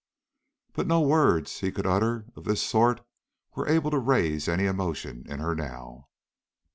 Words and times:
But 0.73 0.87
no 0.87 0.99
words 0.99 1.59
he 1.59 1.71
could 1.71 1.85
utter 1.85 2.25
of 2.35 2.45
this 2.45 2.63
sort 2.63 3.05
were 3.53 3.67
able 3.67 3.91
to 3.91 3.99
raise 3.99 4.47
any 4.47 4.65
emotion 4.65 5.23
in 5.29 5.37
her 5.39 5.53
now. 5.53 6.07